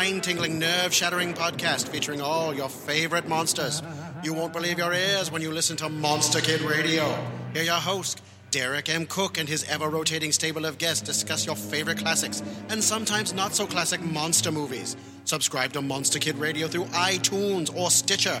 [0.00, 3.82] Spine tingling, nerve shattering podcast featuring all your favorite monsters.
[4.24, 7.04] You won't believe your ears when you listen to Monster Kid Radio.
[7.52, 9.04] Hear your host, Derek M.
[9.04, 13.54] Cook, and his ever rotating stable of guests discuss your favorite classics and sometimes not
[13.54, 14.96] so classic monster movies.
[15.24, 18.40] Subscribe to Monster Kid Radio through iTunes or Stitcher,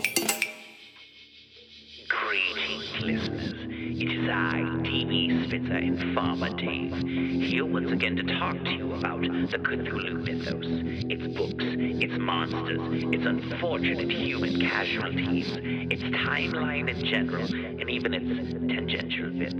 [4.31, 6.95] I, DB Spitzer, Informer Dave,
[7.41, 10.65] here once again to talk to you about the Cthulhu mythos,
[11.09, 15.47] its books, its monsters, its unfortunate human casualties,
[15.91, 19.53] its timeline in general, and even its tangential bits,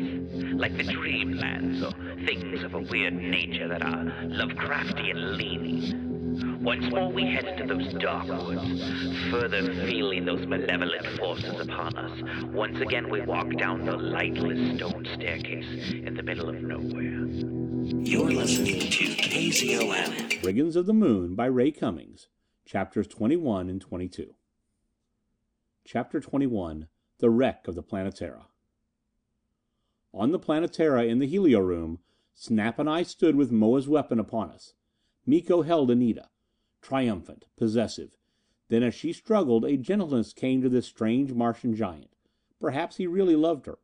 [0.60, 6.11] like the dreamlands or things of a weird nature that are Lovecraftian leaning.
[6.62, 12.44] Once more we head into those dark woods, further feeling those malevolent forces upon us.
[12.46, 17.26] Once again we walk down the lightless stone staircase in the middle of nowhere.
[18.04, 20.42] You're listening to KZOM.
[20.42, 22.28] Brigands of the Moon by Ray Cummings,
[22.66, 24.34] chapters 21 and 22.
[25.86, 26.88] Chapter 21
[27.20, 28.46] The Wreck of the Planetara.
[30.14, 32.00] On the Planetara in the helio room,
[32.34, 34.74] Snap and I stood with Moa's weapon upon us.
[35.26, 36.30] Miko held Anita.
[36.82, 38.12] Triumphant, possessive.
[38.70, 42.16] Then as she struggled, a gentleness came to this strange Martian giant.
[42.60, 43.80] Perhaps he really loved her.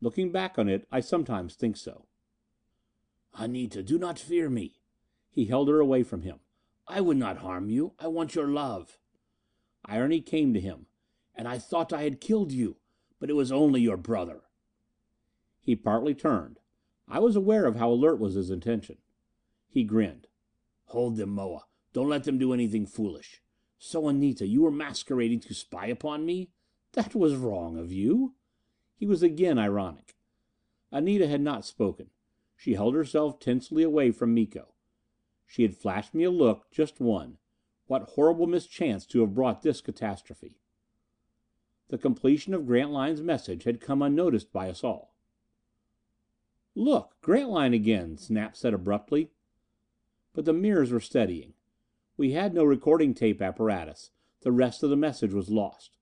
[0.00, 2.06] Looking back on it, I sometimes think so.
[3.34, 4.80] Anita, do not fear me.
[5.30, 6.40] He held her away from him.
[6.86, 7.92] I would not harm you.
[7.98, 8.98] I want your love.
[9.84, 10.86] Irony came to him.
[11.34, 12.76] And I thought I had killed you,
[13.20, 14.42] but it was only your brother.
[15.60, 16.60] He partly turned.
[17.08, 18.98] I was aware of how alert was his intention.
[19.68, 20.28] He grinned.
[20.86, 21.64] Hold them, Moa.
[21.92, 23.42] Don't let them do anything foolish.
[23.78, 26.50] So, Anita, you were masquerading to spy upon me?
[26.92, 28.34] That was wrong of you.
[28.96, 30.16] He was again ironic.
[30.90, 32.10] Anita had not spoken.
[32.56, 34.74] She held herself tensely away from Miko.
[35.46, 37.38] She had flashed me a look, just one.
[37.86, 40.58] What horrible mischance to have brought this catastrophe.
[41.88, 45.14] The completion of Grantline's message had come unnoticed by us all.
[46.74, 47.16] "Look!
[47.20, 49.30] Grantline again!" Snap said abruptly.
[50.36, 51.54] But the mirrors were steadying.
[52.18, 54.10] We had no recording tape apparatus;
[54.42, 55.96] the rest of the message was lost.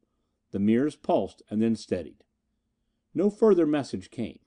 [0.51, 2.25] The mirrors pulsed, and then steadied.
[3.15, 4.41] No further message came.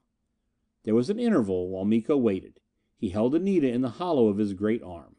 [0.84, 2.60] There was an interval while Miko waited.
[2.98, 5.16] He held Anita in the hollow of his great arm.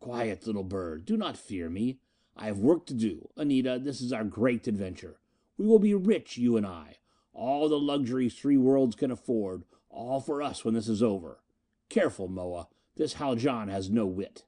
[0.00, 1.04] "Quiet, little bird.
[1.04, 2.00] Do not fear me.
[2.34, 3.30] I have work to do.
[3.36, 5.20] Anita, this is our great adventure.
[5.56, 6.98] We will be rich, you and I.
[7.32, 11.40] All the luxuries three worlds can afford all for us when this is over.
[11.88, 12.66] Careful, Moa.
[12.96, 14.44] This Haljan has no wit."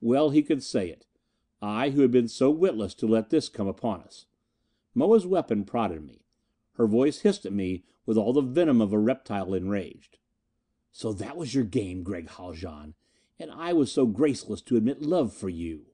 [0.00, 1.06] Well he could say it.
[1.60, 4.26] I, who had been so witless to let this come upon us.
[4.94, 6.24] Moa's weapon prodded me.
[6.72, 10.18] Her voice hissed at me with all the venom of a reptile enraged.
[10.90, 12.94] "So that was your game, Gregg Haljan.
[13.38, 15.86] And I was so graceless to admit love for you."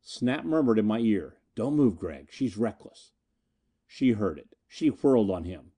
[0.00, 2.28] Snap murmured in my ear, "Don't move, Gregg.
[2.30, 3.12] She's reckless."
[3.86, 4.56] She heard it.
[4.68, 5.72] She whirled on him.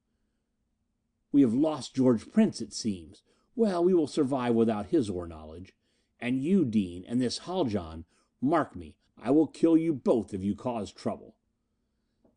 [1.32, 3.22] "We have lost George Prince, it seems.
[3.58, 5.74] Well, we will survive without his ore knowledge.
[6.20, 8.04] And you, Dean, and this Haljan
[8.40, 11.34] mark me, I will kill you both if you cause trouble."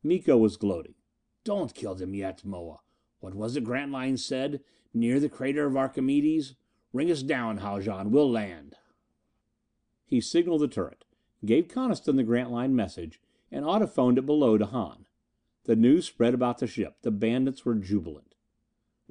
[0.02, 0.96] Miko was gloating.
[1.44, 2.80] "Don't kill them yet, Moa.
[3.20, 4.64] What was it Grantline said?
[4.96, 6.56] Near the crater of Archimedes?
[6.92, 8.10] Ring us down, Haljan.
[8.10, 8.78] We'll land."
[10.08, 11.06] He signaled the turret,
[11.46, 13.22] gave Coniston the Grantline message,
[13.52, 15.06] and audiphoned it below to Hahn.
[15.66, 16.96] The news spread about the ship.
[17.04, 18.31] The bandits were jubilant.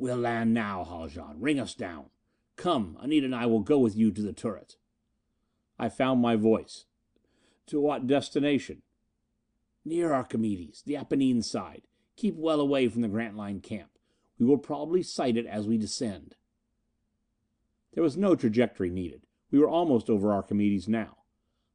[0.00, 1.42] "We'll land now, Haljan.
[1.42, 2.06] Ring us down.
[2.56, 4.78] Come, Anita and I will go with you to the turret."
[5.78, 6.86] I found my voice.
[7.66, 8.80] "To what destination?"
[9.84, 11.86] "Near Archimedes, the Apennine side.
[12.16, 13.98] Keep well away from the Grantline camp.
[14.38, 16.34] We will probably sight it as we descend."
[17.92, 19.26] There was no trajectory needed.
[19.50, 21.24] We were almost over Archimedes now.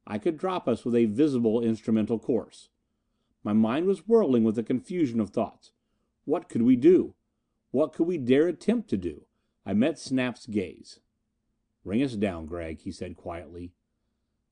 [0.04, 2.70] I could drop us with a visible instrumental course.
[3.44, 5.70] My mind was whirling with a confusion of thoughts.
[6.24, 7.14] What could we do?
[7.70, 9.26] What could we dare attempt to do?
[9.64, 11.00] I met Snap's gaze.
[11.84, 13.72] "Ring us down, Gregg," he said quietly.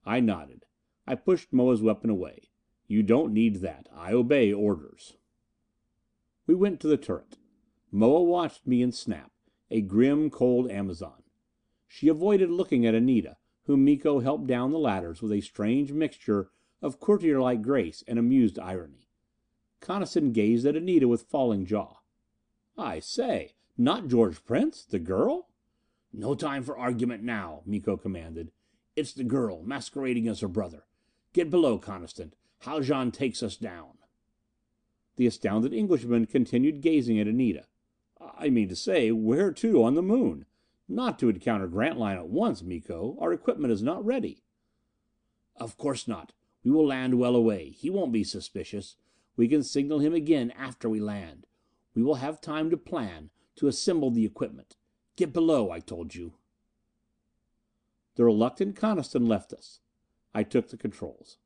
[0.04, 0.66] I nodded.
[1.06, 2.50] I pushed Moa's weapon away.
[2.86, 3.88] "You don't need that.
[3.92, 5.16] I obey orders."
[6.46, 7.38] We went to the turret.
[7.90, 9.32] Moa watched me and Snap,
[9.70, 11.22] a grim, cold Amazon.
[11.86, 16.50] She avoided looking at Anita, whom Miko helped down the ladders with a strange mixture
[16.82, 19.08] of courtier like grace and amused irony.
[19.80, 22.00] Coniston gazed at Anita with falling jaw.
[22.76, 24.84] "I say, not George Prince?
[24.84, 25.48] The girl?"
[26.12, 28.50] "No time for argument now," Miko commanded.
[28.96, 30.84] "It's the girl, masquerading as her brother.
[31.32, 32.34] Get below, Coniston.
[32.62, 33.98] Haljan takes us down."
[35.16, 37.68] The astounded Englishman continued gazing at Anita.
[38.20, 40.44] "I mean to say, where to on the Moon?
[40.88, 43.16] Not to encounter Grantline at once, Miko.
[43.20, 44.42] Our equipment is not ready."
[45.56, 46.32] "Of course not.
[46.64, 47.70] We will land well away.
[47.70, 48.96] He won't be suspicious.
[49.36, 51.46] We can signal him again after we land.
[51.94, 54.76] We will have time to plan, to assemble the equipment.
[55.16, 56.34] Get below, I told you."
[58.16, 59.80] The reluctant Coniston left us.
[60.34, 61.38] I took the controls.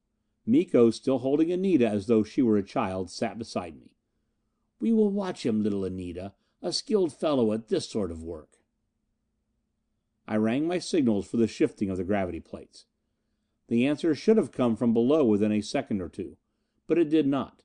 [0.46, 3.92] Miko, still holding Anita as though she were a child, sat beside me.
[4.80, 6.34] "We will watch him, little Anita.
[6.62, 8.62] A skilled fellow at this sort of work."
[10.26, 12.86] I rang my signals for the shifting of the gravity plates.
[13.68, 16.38] The answer should have come from below within a second or two.
[16.86, 17.62] But it did not.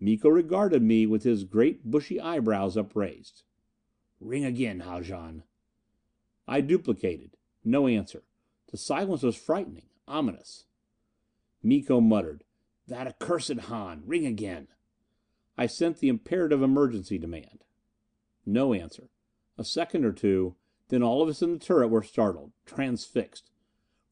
[0.00, 3.42] Miko regarded me with his great bushy eyebrows upraised.
[4.20, 5.42] "Ring again, Haljan."
[6.46, 7.36] I duplicated.
[7.64, 8.24] No answer.
[8.68, 10.66] The silence was frightening, ominous.
[11.62, 12.44] Miko muttered,
[12.86, 14.02] "That accursed Hahn!
[14.06, 14.68] Ring again."
[15.56, 17.64] I sent the imperative emergency demand.
[18.46, 19.10] No answer.
[19.56, 20.54] A second or two
[20.88, 23.50] then all of us in the turret were startled, transfixed.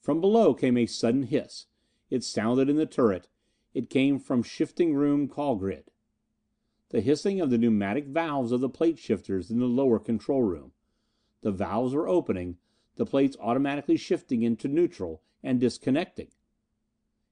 [0.00, 1.66] From below came a sudden hiss.
[2.11, 3.28] It sounded in the turret.
[3.76, 5.90] It came from shifting room call grid.
[6.88, 10.73] The hissing of the pneumatic valves of the plate shifters in the lower control room.
[11.42, 12.56] The valves were opening,
[12.95, 16.28] the plates automatically shifting into neutral, and disconnecting.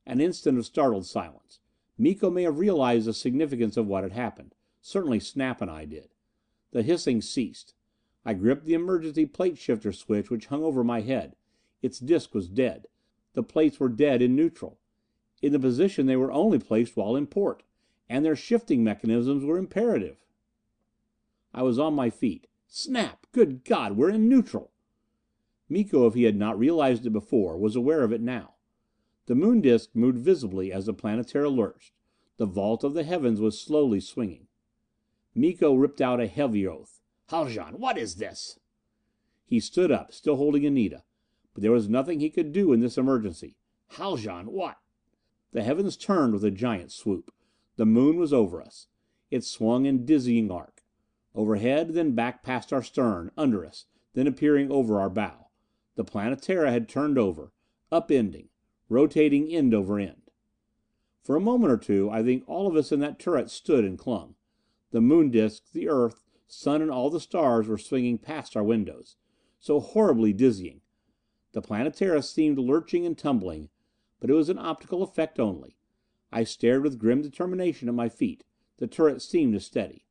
[0.05, 1.61] An instant of startled silence.
[1.97, 4.55] Miko may have realized the significance of what had happened.
[4.83, 6.11] Certainly Snap and I did.
[6.73, 7.73] The hissing ceased.
[8.23, 11.37] I gripped the emergency plate shifter switch which hung over my head.
[11.81, 12.87] Its disc was dead.
[13.33, 14.79] The plates were dead in neutral.
[15.45, 17.65] In the position they were only placed while in port.
[18.09, 20.17] And their shifting mechanisms were imperative.
[21.53, 22.47] I was on my feet.
[22.67, 23.27] Snap!
[23.31, 24.73] Good God, we're in neutral!
[25.69, 28.55] Miko, if he had not realized it before, was aware of it now.
[29.27, 31.93] The Moon disc moved visibly as the Planetara lurched.
[32.39, 34.47] The vault of the heavens was slowly swinging.
[35.35, 37.03] Miko ripped out a heavy oath.
[37.29, 38.59] "Haljan, what is this?"
[39.45, 41.05] He stood up, still holding Anita.
[41.53, 43.59] But there was nothing he could do in this emergency.
[43.99, 44.79] "Haljan, what
[45.55, 47.33] The heavens turned with a giant swoop.
[47.77, 48.89] The Moon was over us.
[49.31, 50.83] It swung in dizzying arc.
[51.33, 55.47] Overhead, then back past our stern, under us, then appearing over our bow.
[55.95, 57.53] The Planetara had turned over,
[57.93, 58.49] Upending.
[58.89, 60.23] rotating end over end.
[61.23, 63.97] For a moment or two I think all of us in that turret stood and
[63.97, 64.35] clung.
[64.91, 69.15] The Moon disc, the Earth, Sun and all the stars were swinging past our windows.
[69.61, 70.81] So horribly dizzying.
[71.53, 73.69] The Planetara seemed lurching and tumbling,
[74.21, 75.77] but it was an optical effect only.
[76.33, 78.45] I stared with grim determination at my feet.
[78.79, 80.05] The turret seemed to steady.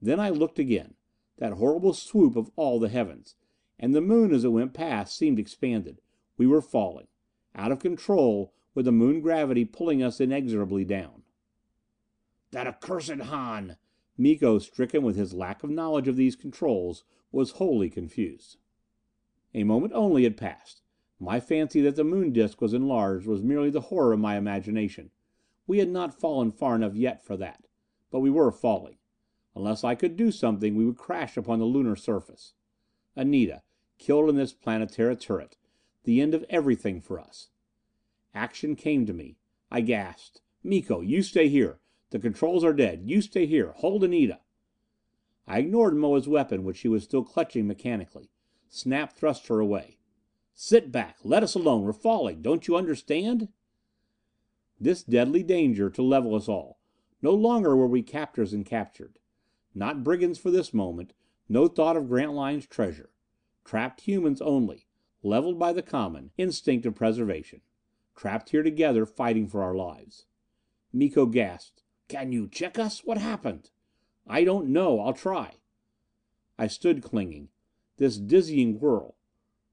[0.00, 0.94] Then I looked again.
[1.36, 3.36] That horrible swoop of all the heavens!
[3.78, 6.00] And the Moon as it went past seemed expanded.
[6.36, 7.06] We were falling.
[7.54, 11.22] Out of control, with the Moon gravity pulling us inexorably down.
[12.50, 13.76] "That accursed Hahn!"
[14.16, 18.56] Miko, stricken with his lack of knowledge of these controls, was wholly confused.
[19.54, 20.82] A moment only had passed.
[21.20, 25.10] My fancy that the Moon disc was enlarged was merely the horror of my imagination.
[25.66, 27.66] We had not fallen far enough yet for that.
[28.10, 28.98] But we were falling.
[29.54, 32.54] Unless I could do something we would crash upon the Lunar surface.
[33.16, 33.62] Anita,
[33.98, 35.56] killed in this Planetara turret.
[36.04, 37.50] The end of everything for us.
[38.34, 39.36] Action came to me.
[39.70, 41.80] I gasped, "Miko, you stay here.
[42.10, 43.02] The controls are dead.
[43.04, 43.72] You stay here.
[43.72, 44.40] Hold Anita."
[45.46, 48.30] I ignored Moa's weapon which she was still clutching mechanically.
[48.68, 49.97] Snap thrust her away.
[50.60, 51.18] "Sit back!
[51.22, 51.84] Let us alone!
[51.84, 52.42] We're falling!
[52.42, 53.46] Don't you understand?"
[54.80, 56.80] This deadly danger to level us all.
[57.22, 59.20] No longer were we captors and captured.
[59.72, 61.14] Not brigands for this moment.
[61.48, 63.12] No thought of Grantline's treasure.
[63.64, 64.88] Trapped humans only.
[65.22, 67.60] Leveled by the common instinct of preservation.
[68.16, 70.26] Trapped here together, fighting for our lives.
[70.92, 73.04] Miko gasped, "Can you check us?
[73.04, 73.70] What happened?"
[74.26, 74.98] "I don't know.
[74.98, 75.58] I'll try."
[76.58, 77.50] I stood clinging.
[77.98, 79.14] This dizzying whirl.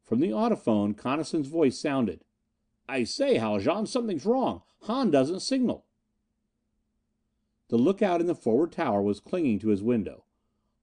[0.06, 2.24] From the audiphone Coniston's voice sounded.
[2.88, 4.62] "I say, Haljan, something's wrong.
[4.82, 5.86] Hahn doesn't signal."
[7.70, 10.26] The lookout in the forward tower was clinging to his window.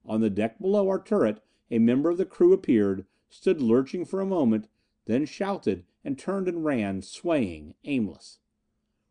[0.05, 4.21] On the deck below our turret a member of the crew appeared, stood lurching for
[4.21, 4.69] a moment,
[5.05, 8.41] then shouted and turned and ran, swaying, aimless.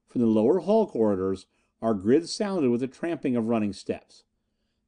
[0.05, 1.47] From the lower hull corridors
[1.81, 4.25] our grid sounded with the tramping of running steps.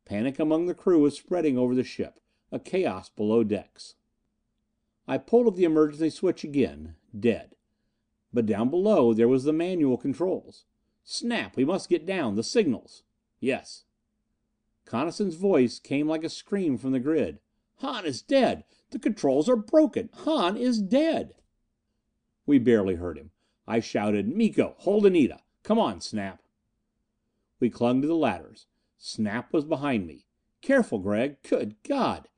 [0.03, 2.20] Panic among the crew was spreading over the ship
[2.51, 3.96] a chaos below decks.
[5.07, 6.95] I pulled at the emergency switch again.
[7.17, 7.55] Dead.
[8.31, 10.65] But down below there was the manual controls.
[11.03, 12.36] "Snap, we must get down!
[12.36, 13.03] The signals!"
[13.41, 13.83] "Yes."
[14.86, 17.39] Coniston's voice came like a scream from the grid.
[17.75, 18.63] "Hahn is dead!
[18.91, 20.10] The controls are broken!
[20.13, 21.36] Hahn is dead!"
[22.45, 23.31] We barely heard him.
[23.67, 25.41] I shouted, "Miko, hold Anita!
[25.63, 26.41] Come on, Snap!"
[27.60, 28.67] We clung to the ladders.
[28.98, 30.27] Snap was behind me.
[30.62, 31.41] "Careful, Gregg!
[31.43, 32.29] Good God!"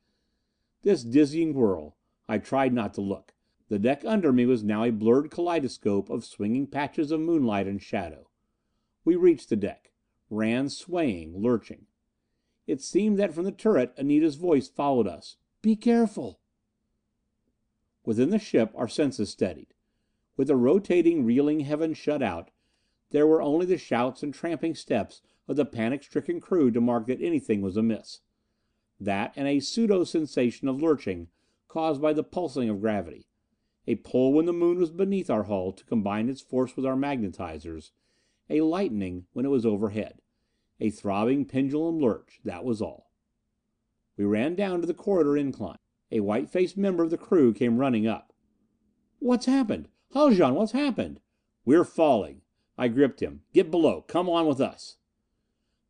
[0.82, 1.95] This dizzying whirl
[2.28, 3.34] I tried not to look.
[3.70, 7.82] The deck under me was now a blurred kaleidoscope of swinging patches of moonlight and
[7.82, 8.30] shadow.
[9.04, 9.92] We reached the deck.
[10.30, 11.86] Ran, swaying, lurching.
[12.68, 15.38] It seemed that from the turret Anita's voice followed us.
[15.62, 16.40] "Be careful!"
[18.04, 19.74] Within the ship our senses steadied.
[20.36, 22.50] With the rotating, reeling heaven shut out,
[23.12, 27.06] there were only the shouts and tramping steps of the panic stricken crew to mark
[27.06, 28.22] that anything was amiss.
[29.00, 31.30] That and a pseudo sensation of lurching,
[31.76, 33.28] caused by the pulsing of gravity.
[33.86, 36.96] A pull when the Moon was beneath our hull to combine its force with our
[36.96, 37.92] magnetizers.
[38.50, 40.22] A lightening when it was overhead.
[40.80, 43.12] A throbbing pendulum lurch that was all.
[44.16, 45.80] We ran down to the corridor incline.
[46.14, 48.32] A white faced member of the crew came running up.
[49.20, 49.90] "What's happened?
[50.14, 51.20] Haljan, what's happened?"
[51.66, 52.44] "We're falling."
[52.78, 53.42] I gripped him.
[53.52, 54.02] "Get below.
[54.04, 54.96] Come on with us."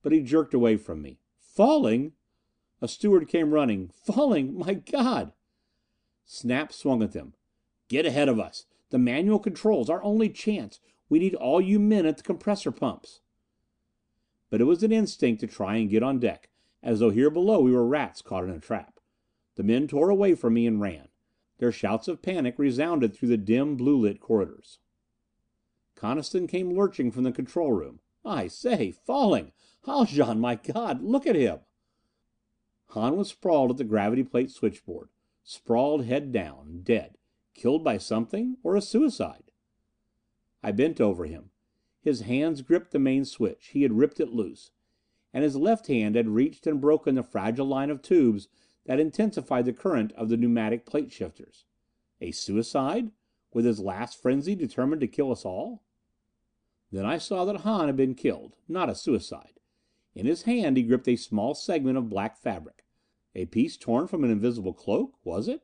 [0.01, 1.19] But he jerked away from me.
[1.37, 2.13] "Falling?"
[2.81, 3.89] A steward came running.
[3.89, 4.57] "Falling?
[4.57, 5.31] My God!"
[6.27, 7.35] Snap swung at them.
[7.87, 8.65] "Get ahead of us!
[8.89, 10.79] The manual controls our only chance!
[11.07, 13.21] We need all you men at the compressor pumps!"
[14.49, 16.49] But it was an instinct to try and get on deck,
[16.81, 18.99] as though here below we were rats caught in a trap.
[19.53, 21.09] The men tore away from me and ran.
[21.59, 24.79] Their shouts of panic resounded through the dim, blue lit corridors.
[25.93, 27.99] Coniston came lurching from the control room.
[28.25, 29.51] "I say falling!
[29.85, 31.59] Haljan, my God, look at him!"
[32.87, 35.09] Hahn was sprawled at the gravity plate switchboard.
[35.47, 36.81] Sprawled head down.
[36.81, 37.19] Dead.
[37.53, 38.57] Killed by something?
[38.63, 39.51] Or a suicide?
[40.63, 41.51] I bent over him.
[42.01, 43.67] His hands gripped the main switch.
[43.67, 44.71] He had ripped it loose.
[45.31, 48.47] And his left hand had reached and broken the fragile line of tubes
[48.87, 51.65] that intensified the current of the pneumatic plate shifters.
[52.19, 53.11] A suicide?
[53.53, 55.83] With his last frenzy determined to kill us all?
[56.91, 58.55] Then I saw that Hahn had been killed.
[58.67, 59.59] Not a suicide.
[60.15, 62.84] In his hand he gripped a small segment of black fabric.
[63.35, 65.61] A piece torn from an invisible cloak, was it?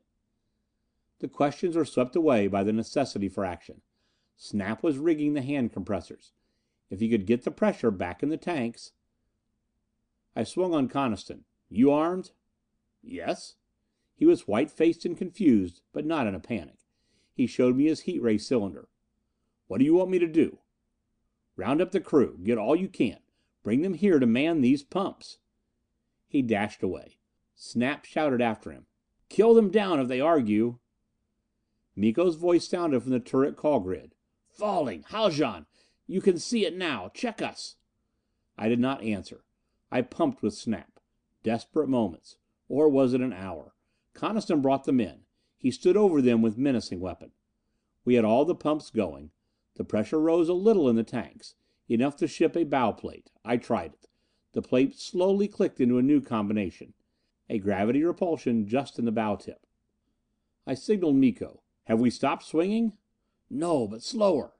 [1.19, 3.81] The questions were swept away by the necessity for action.
[4.35, 6.33] Snap was rigging the hand compressors.
[6.89, 8.91] If he could get the pressure back in the tanks
[10.35, 11.45] I swung on Coniston.
[11.69, 12.31] "You armed?"
[13.01, 13.55] "Yes."
[14.15, 16.79] He was white faced and confused, but not in a panic.
[17.33, 18.89] He showed me his heat ray cylinder.
[19.67, 20.59] "What do you want me to do?"
[21.55, 22.37] "Round up the crew.
[22.43, 23.19] Get all you can.
[23.63, 25.37] Bring them here to man these pumps."
[26.27, 27.17] He dashed away.
[27.63, 28.87] Snap shouted after him,
[29.29, 30.79] "Kill them down if they argue."
[31.95, 34.15] Miko's voice sounded from the turret call grid.
[34.49, 35.03] "Falling!
[35.03, 35.67] Haljan
[36.07, 37.09] you can see it now!
[37.13, 37.75] Check us!"
[38.57, 39.45] I did not answer.
[39.91, 40.99] I pumped with Snap.
[41.43, 42.37] Desperate moments.
[42.67, 43.75] Or was it an hour?
[44.15, 45.25] Coniston brought them in.
[45.59, 47.31] He stood over them with menacing weapon.
[48.03, 49.29] We had all the pumps going.
[49.75, 51.53] The pressure rose a little in the tanks.
[51.87, 53.29] Enough to ship a bow plate.
[53.45, 54.09] I tried it.
[54.53, 56.95] The plate slowly clicked into a new combination.
[57.51, 59.67] A gravity repulsion just in the bow tip.
[60.65, 61.61] I signaled Miko.
[61.83, 62.97] "Have we stopped swinging?"
[63.49, 64.53] "No, but slower."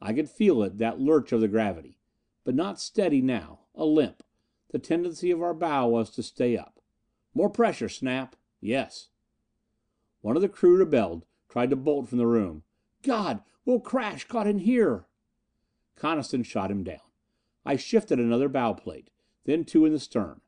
[0.00, 2.00] I could feel it, that lurch of the gravity.
[2.42, 3.60] But not steady now.
[3.76, 4.24] A limp.
[4.70, 6.80] The tendency of our bow was to stay up.
[7.32, 9.10] "More pressure, Snap." "Yes."
[10.20, 12.64] One of the crew rebelled, tried to bolt from the room.
[13.02, 15.06] "God, we'll crash caught in here!"
[15.94, 17.06] Coniston shot him down.
[17.64, 19.10] I shifted another bow plate,
[19.44, 20.40] then two in the stern.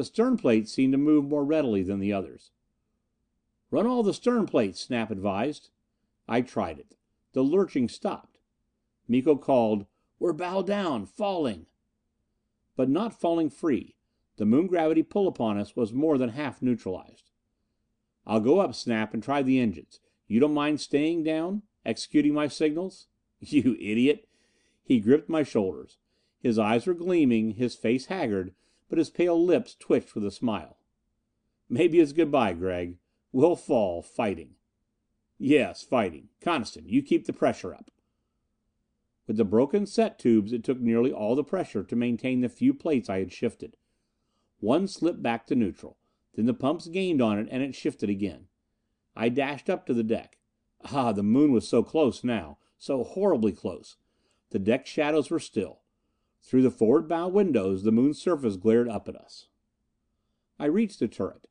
[0.00, 2.52] The stern plates seemed to move more readily than the others.
[3.70, 5.68] "Run all the stern plates," Snap advised.
[6.26, 6.96] I tried it.
[7.34, 8.38] The lurching stopped.
[9.06, 9.84] Miko called,
[10.18, 11.66] "We're bow down falling."
[12.76, 13.94] But not falling free.
[14.36, 17.30] The Moon gravity pull upon us was more than half neutralized.
[18.26, 20.00] "I'll go up, Snap, and try the engines.
[20.26, 21.60] You don't mind staying down?
[21.84, 23.06] Executing my signals?"
[23.38, 24.26] "You idiot!"
[24.82, 25.98] He gripped my shoulders.
[26.38, 28.54] His eyes were gleaming, his face haggard,
[28.90, 30.76] but his pale lips twitched with a smile.
[31.70, 32.98] "Maybe it's good by, Gregg.
[33.32, 34.56] We'll fall fighting."
[35.38, 36.28] "Yes, fighting.
[36.42, 37.90] Coniston, you keep the pressure up."
[39.26, 42.74] With the broken set tubes it took nearly all the pressure to maintain the few
[42.74, 43.76] plates I had shifted.
[44.58, 45.96] One slipped back to neutral.
[46.34, 48.48] Then the pumps gained on it and it shifted again.
[49.14, 50.38] I dashed up to the deck.
[50.82, 52.58] Ah, the Moon was so close now.
[52.76, 53.96] So horribly close.
[54.50, 55.82] The deck shadows were still.
[56.42, 59.48] Through the forward bow windows the Moon's surface glared up at us.
[60.58, 61.46] I reached the turret.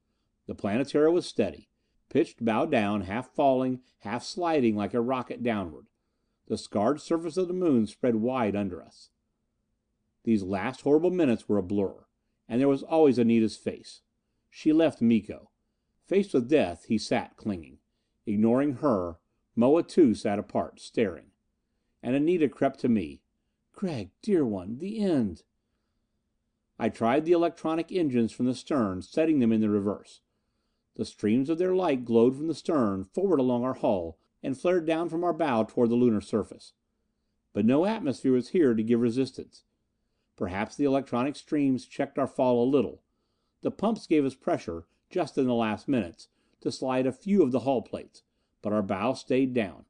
[0.47, 1.69] The Planetara was steady.
[2.10, 5.88] Pitched bow down, half falling, half sliding like a rocket downward.
[6.47, 9.10] The scarred surface of the Moon spread wide under us.
[10.23, 12.06] These last horrible minutes were a blur.
[12.47, 14.02] And there was always Anita's face.
[14.49, 15.52] She left Miko.
[16.08, 17.78] Faced with death, he sat clinging.
[18.25, 19.17] Ignoring her,
[19.56, 21.28] Moa too sat apart, staring.
[22.02, 23.21] And Anita crept to me.
[23.79, 25.43] "Gregg, dear one the end."
[26.77, 30.19] I tried the electronic engines from the stern, setting them in the reverse.
[30.95, 34.85] The streams of their light glowed from the stern, forward along our hull, and flared
[34.85, 36.73] down from our bow toward the Lunar surface.
[37.53, 39.63] But no atmosphere was here to give resistance.
[40.35, 43.01] Perhaps the electronic streams checked our fall a little.
[43.61, 46.27] The pumps gave us pressure, just in the last minutes,
[46.59, 48.23] to slide a few of the hull plates,
[48.61, 49.85] but our bow stayed down.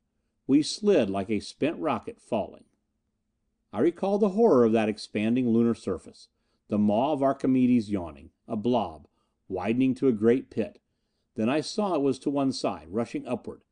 [0.45, 2.65] We slid like a spent rocket falling.
[3.71, 6.29] I recalled the horror of that expanding Lunar surface.
[6.69, 8.31] The maw of Archimedes yawning.
[8.47, 9.07] A blob,
[9.47, 10.81] widening to a great pit.
[11.35, 13.63] Then I saw it was to one side, rushing upward.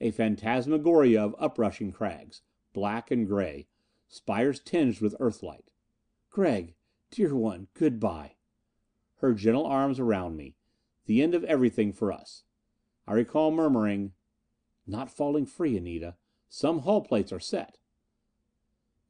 [0.00, 2.42] A phantasmagoria of uprushing crags.
[2.72, 3.68] Black and gray.
[4.08, 5.70] Spires tinged with Earthlight.
[6.30, 6.74] "Gregg,
[7.10, 8.36] dear one, good by."
[9.16, 10.56] Her gentle arms around me.
[11.06, 12.44] The end of everything for us.
[13.06, 14.14] I recall murmuring,
[14.86, 16.16] "Not falling free, Anita.
[16.48, 17.78] Some hull plates are set."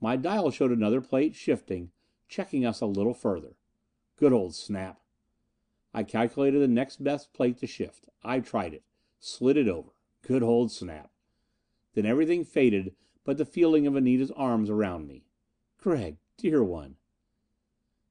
[0.04, 1.90] My dial showed another plate shifting,
[2.28, 3.56] checking us a little further.
[4.16, 5.00] Good old Snap.
[5.94, 8.10] I calculated the next best plate to shift.
[8.22, 8.82] I tried it.
[9.18, 9.92] Slid it over.
[10.20, 11.10] Good old Snap.
[11.94, 15.24] Then everything faded but the feeling of Anita's arms around me.
[15.78, 16.98] "Gregg, dear one."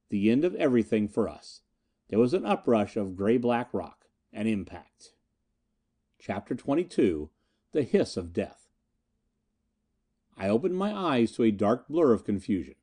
[0.10, 1.62] The end of everything for us.
[2.08, 4.08] There was an uprush of gray black rock.
[4.32, 5.14] An impact.
[6.18, 7.30] CHAPTER 22
[7.72, 8.63] The Hiss of Death
[10.38, 12.76] I opened my eyes to a dark blur of confusion.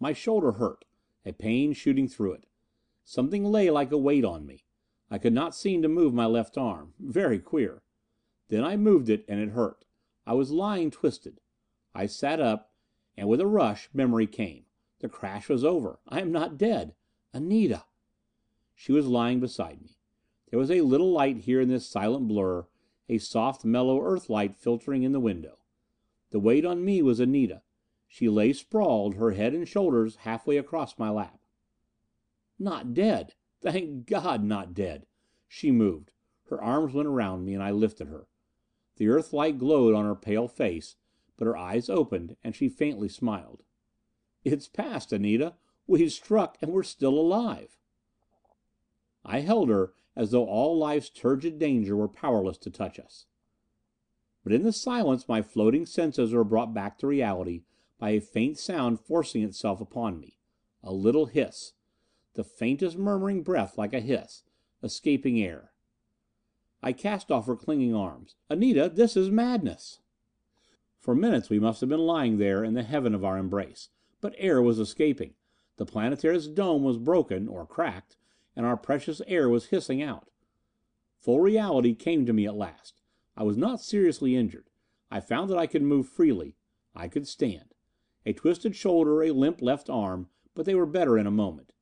[0.00, 0.84] My shoulder hurt,
[1.24, 2.46] a pain shooting through it.
[3.04, 4.64] Something lay like a weight on me.
[5.10, 6.92] I could not seem to move my left arm.
[6.98, 7.82] Very queer.
[8.48, 9.84] Then I moved it, and it hurt.
[10.26, 11.40] I was lying twisted.
[11.94, 12.72] I sat up,
[13.16, 14.64] and with a rush, memory came.
[15.00, 15.98] The crash was over.
[16.08, 16.94] I am not dead.
[17.32, 17.84] Anita!
[18.74, 19.98] She was lying beside me.
[20.50, 22.66] There was a little light here in this silent blur,
[23.08, 25.57] a soft mellow Earth light filtering in the window.
[26.30, 27.62] The weight on me was Anita.
[28.06, 31.40] She lay sprawled, her head and shoulders halfway across my lap.
[32.58, 33.34] Not dead!
[33.60, 35.06] Thank God, not dead!
[35.46, 36.12] She moved.
[36.44, 38.26] Her arms went around me, and I lifted her.
[38.96, 40.96] The Earthlight glowed on her pale face,
[41.36, 43.62] but her eyes opened, and she faintly smiled.
[44.44, 45.56] "It's past, Anita.
[45.86, 47.78] We've struck, and we're still alive."
[49.24, 53.26] I held her as though all life's turgid danger were powerless to touch us.
[54.44, 57.64] But in the silence my floating senses were brought back to reality
[57.98, 60.38] by a faint sound forcing itself upon me.
[60.82, 61.72] A little hiss.
[62.34, 64.44] The faintest murmuring breath like a hiss.
[64.82, 65.72] Escaping air.
[66.82, 68.36] I cast off her clinging arms.
[68.48, 69.98] "Anita, this is madness!"
[71.00, 73.88] For minutes we must have been lying there in the heaven of our embrace.
[74.20, 75.34] But air was escaping.
[75.76, 78.16] The Planetara's dome was broken, or cracked,
[78.54, 80.30] and our precious air was hissing out.
[81.18, 82.97] Full reality came to me at last.
[83.38, 84.68] I was not seriously injured.
[85.12, 86.56] I found that I could move freely.
[86.92, 87.72] I could stand.
[88.26, 91.72] A twisted shoulder, a limp left arm, but they were better in a moment.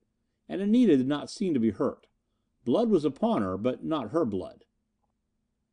[0.50, 2.08] And Anita did not seem to be hurt.
[2.66, 4.66] Blood was upon her, but not her blood.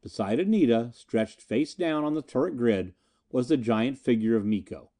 [0.02, 2.94] Beside Anita, stretched face down on the turret grid,
[3.30, 4.92] was the giant figure of Miko.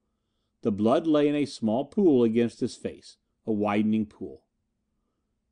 [0.64, 3.16] The blood lay in a small pool against his face.
[3.48, 4.44] A widening pool.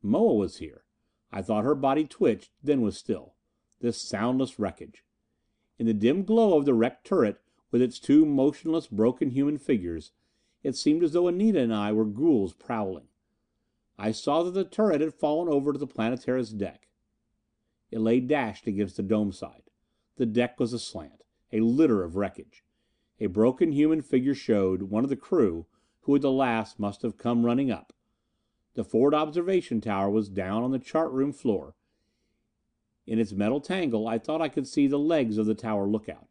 [0.02, 0.84] Moa was here.
[1.32, 3.36] I thought her body twitched, then was still.
[3.80, 5.06] This soundless wreckage.
[5.82, 7.42] In the dim glow of the wrecked turret,
[7.72, 10.12] with its two motionless, broken human figures,
[10.62, 13.08] it seemed as though Anita and I were ghouls prowling.
[13.98, 16.90] I saw that the turret had fallen over to the Planetara's deck.
[17.90, 19.72] It lay dashed against the dome side.
[20.18, 21.24] The deck was aslant.
[21.52, 22.64] A litter of wreckage.
[23.20, 25.66] A broken human figure showed, one of the crew,
[26.02, 27.92] who at the last must have come running up.
[28.76, 31.74] The forward observation tower was down on the chart room floor.
[33.12, 36.30] In its metal tangle I thought I could see the legs of the tower lookout.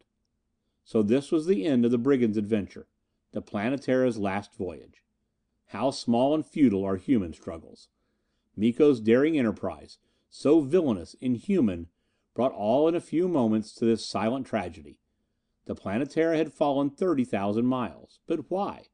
[0.83, 2.87] So this was the end of the brigands' adventure.
[3.33, 5.03] The Planetara's last voyage.
[5.67, 7.89] How small and futile are human struggles.
[8.57, 9.99] Miko's daring enterprise,
[10.31, 11.89] so villainous, inhuman,
[12.33, 14.97] brought all in a few moments to this silent tragedy.
[15.65, 18.21] The Planetara had fallen thirty thousand miles.
[18.25, 18.87] But why?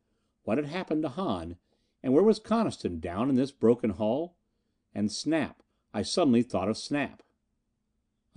[0.43, 1.55] What had happened to Hahn?
[2.03, 4.35] And where was Coniston, down in this broken hull?
[4.93, 7.23] And Snap I suddenly thought of Snap.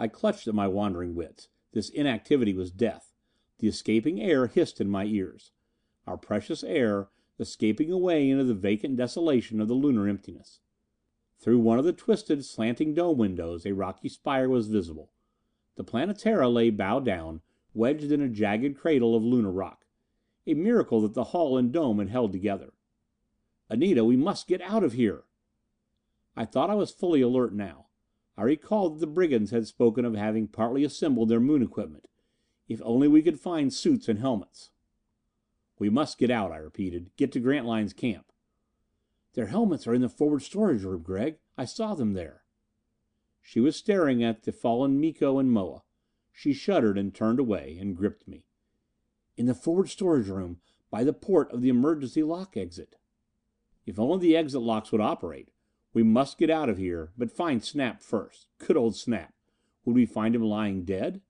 [0.00, 1.48] I clutched at my wandering wits.
[1.72, 3.12] This inactivity was death.
[3.58, 5.52] The escaping air hissed in my ears.
[6.06, 10.60] Our precious air, escaping away into the vacant desolation of the Lunar emptiness.
[11.38, 15.12] Through one of the twisted, slanting dome windows a rocky spire was visible.
[15.76, 17.42] The Planetara lay bow down,
[17.74, 19.84] wedged in a jagged cradle of Lunar rock.
[20.46, 22.72] A miracle that the hull and dome had held together.
[23.68, 25.24] "Anita, we must get out of here!"
[26.34, 27.88] I thought I was fully alert now.
[28.36, 32.06] I recalled that the brigands had spoken of having partly assembled their Moon equipment.
[32.68, 34.70] If only we could find suits and helmets.
[35.78, 37.10] "We must get out," I repeated.
[37.16, 38.32] "Get to Grantline's camp."
[39.32, 41.38] "Their helmets are in the forward storage room, Gregg.
[41.58, 42.44] I saw them there."
[43.42, 45.82] She was staring at the fallen Miko and Moa.
[46.32, 48.44] She shuddered and turned away, and gripped me.
[49.36, 52.96] "In the forward storage room, by the port of the emergency lock exit."
[53.86, 55.50] If only the exit locks would operate!
[55.92, 58.46] We must get out of here, but find Snap first.
[58.58, 59.34] Good old Snap!
[59.84, 61.20] Would we find him lying dead?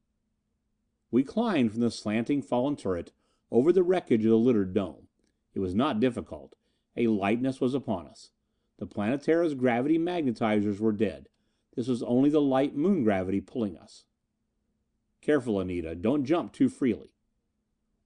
[1.10, 3.12] We climbed from the slanting fallen turret,
[3.50, 5.08] over the wreckage of the littered dome.
[5.54, 6.54] It was not difficult.
[6.96, 8.30] A lightness was upon us.
[8.78, 11.28] The Planetara's gravity magnetizers were dead.
[11.74, 14.04] This was only the light Moon gravity pulling us.
[15.20, 15.94] Careful, Anita.
[15.94, 17.14] Don't jump too freely.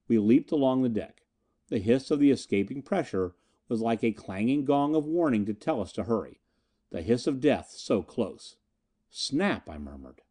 [0.07, 1.21] We leaped along the deck.
[1.69, 3.33] The hiss of the escaping pressure
[3.67, 6.39] was like a clanging gong of warning to tell us to hurry.
[6.95, 8.55] The hiss of death so close.
[9.09, 10.21] "Snap!" I murmured.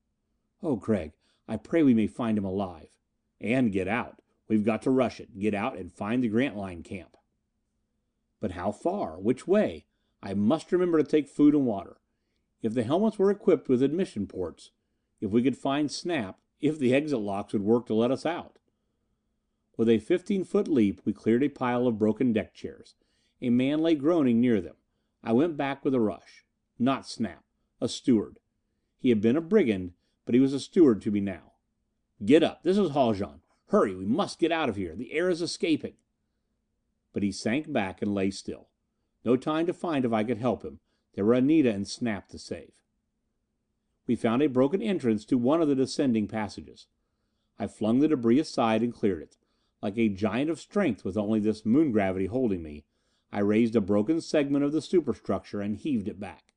[0.62, 1.12] "Oh, Gregg,
[1.46, 2.88] I pray we may find him alive."
[3.38, 4.22] "And get out.
[4.48, 5.38] We've got to rush it.
[5.38, 7.18] Get out and find the Grantline camp."
[8.40, 9.20] But how far?
[9.20, 9.84] Which way?
[10.22, 11.98] I must remember to take food and water.
[12.62, 14.70] If the helmets were equipped with admission ports
[15.20, 18.58] if we could find Snap if the exit locks would work to let us out!
[19.76, 22.94] With a fifteen foot leap we cleared a pile of broken deck chairs.
[23.42, 24.76] A man lay groaning near them.
[25.22, 26.43] I went back with a rush.
[26.78, 27.44] Not Snap.
[27.80, 28.38] A steward.
[28.98, 29.92] He had been a brigand,
[30.24, 31.52] but he was a steward to me now.
[32.24, 32.62] "Get up!
[32.62, 33.42] This is Haljan.
[33.66, 34.96] Hurry, we must get out of here.
[34.96, 35.94] The air is escaping."
[37.12, 38.68] But he sank back and lay still.
[39.24, 40.80] No time to find if I could help him.
[41.14, 42.72] There were Anita and Snap to save.
[44.06, 46.88] We found a broken entrance to one of the descending passages.
[47.58, 49.38] I flung the debris aside and cleared it.
[49.80, 52.84] Like a giant of strength with only this Moon gravity holding me,
[53.30, 56.53] I raised a broken segment of the superstructure and heaved it back.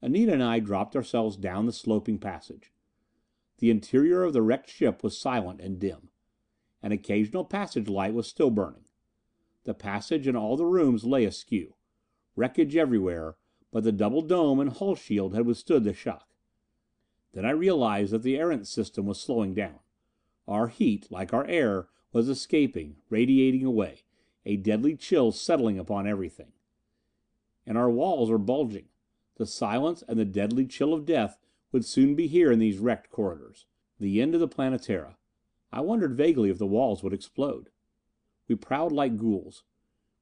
[0.00, 2.72] Anita and I dropped ourselves down the sloping passage.
[3.58, 6.10] The interior of the wrecked ship was silent and dim.
[6.82, 8.84] An occasional passage light was still burning.
[9.64, 11.74] The passage and all the rooms lay askew.
[12.36, 13.36] Wreckage everywhere,
[13.72, 16.28] but the double dome and hull shield had withstood the shock.
[17.32, 19.80] Then I realized that the Erentz system was slowing down.
[20.46, 24.04] Our heat, like our air, was escaping, radiating away,
[24.46, 26.52] a deadly chill settling upon everything.
[27.66, 28.86] And our walls were bulging.
[29.38, 31.38] The silence and the deadly chill of death
[31.72, 33.66] would soon be here in these wrecked corridors.
[33.98, 35.16] The end of the Planetara.
[35.72, 37.70] I wondered vaguely if the walls would explode.
[38.48, 39.62] We prowled like ghouls.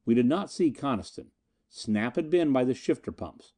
[0.05, 1.31] We did not see Coniston.
[1.69, 3.53] Snap had been by the shifter pumps.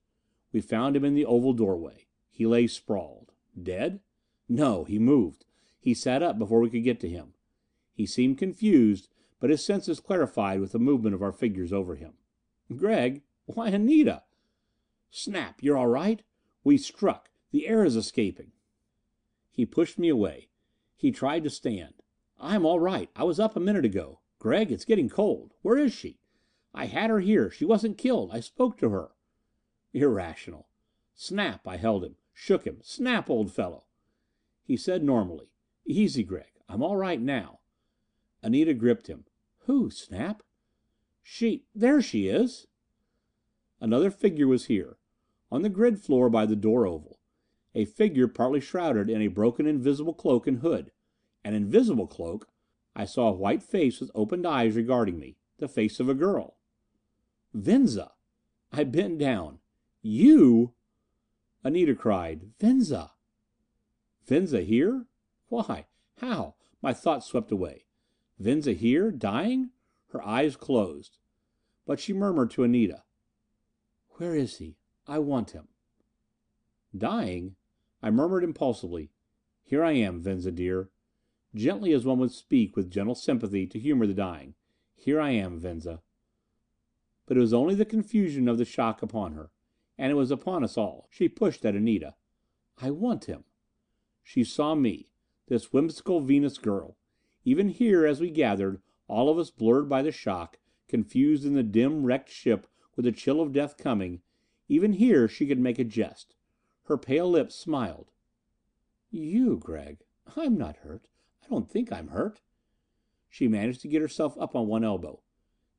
[0.53, 2.07] We found him in the oval doorway.
[2.31, 3.33] He lay sprawled.
[3.61, 4.01] Dead?
[4.49, 5.45] No, he moved.
[5.81, 7.35] He sat up before we could get to him.
[7.95, 9.09] He seemed confused,
[9.41, 12.15] but his senses clarified with the movement of our figures over him.
[12.77, 14.23] "Gregg why, Anita!"
[15.11, 16.23] "Snap, you're all right?
[16.63, 18.53] We struck the air is escaping."
[19.51, 20.51] He pushed me away.
[20.97, 22.03] He tried to stand.
[22.39, 23.11] "I'm all right.
[23.17, 24.21] I was up a minute ago.
[24.39, 25.55] Gregg, it's getting cold.
[25.63, 26.21] Where is she?
[26.75, 27.51] I had her here.
[27.51, 28.31] She wasn't killed.
[28.33, 29.13] I spoke to her."
[29.95, 30.69] Irrational.
[31.15, 32.17] "Snap!" I held him.
[32.35, 32.81] Shook him.
[32.83, 33.87] "Snap, old fellow!"
[34.63, 35.51] He said normally,
[35.87, 36.53] "Easy, Gregg.
[36.69, 37.61] I'm all right now."
[38.43, 39.25] Anita gripped him.
[39.61, 40.43] "Who, Snap?"
[41.23, 42.67] "She there she is!"
[43.81, 44.97] Another figure was here.
[45.51, 47.19] On the grid floor by the door oval.
[47.75, 50.91] A figure partly shrouded in a broken invisible cloak and hood.
[51.45, 52.49] An invisible cloak!
[52.97, 55.37] I saw a white face with opened eyes regarding me.
[55.59, 56.57] The face of a girl.
[57.55, 58.13] "Venza!"
[58.73, 59.61] I bent down.
[60.03, 60.75] "You!"
[61.63, 63.13] Anita cried, "Venza!"
[64.25, 65.07] Venza here?
[65.49, 65.87] Why?
[66.19, 66.57] How?
[66.83, 67.87] My thoughts swept away.
[68.39, 69.71] Venza here dying?
[70.09, 71.19] Her eyes closed.
[71.87, 73.05] But she murmured to Anita,
[74.19, 74.77] "Where is he?
[75.07, 75.69] I want him."
[76.93, 77.55] Dying?
[78.03, 79.13] I murmured impulsively,
[79.63, 80.91] "Here I am, Venza dear."
[81.55, 84.57] Gently as one would speak with gentle sympathy to humor the dying.
[84.97, 86.03] "Here I am, Venza."
[87.27, 89.53] But it was only the confusion of the shock upon her.
[89.97, 91.07] And it was upon us all.
[91.13, 92.17] She pushed at Anita.
[92.77, 93.45] "I want him."
[94.25, 95.11] She saw me.
[95.47, 96.97] This whimsical Venus girl.
[97.45, 101.63] Even here, as we gathered, all of us blurred by the shock, confused in the
[101.63, 102.67] dim wrecked ship
[102.99, 104.21] with the chill of death coming,
[104.67, 106.35] even here she could make a jest.
[106.87, 108.11] Her pale lips smiled.
[109.09, 110.03] "You, Gregg.
[110.35, 111.09] I'm not hurt.
[111.45, 112.41] I don't think I'm hurt."
[113.29, 115.23] She managed to get herself up on one elbow.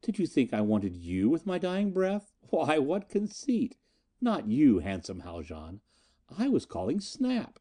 [0.01, 2.32] "Did you think I wanted you with my dying breath?
[2.51, 3.75] Why, what conceit!
[4.21, 5.82] Not you, handsome Haljan.
[6.29, 7.60] I was calling Snap."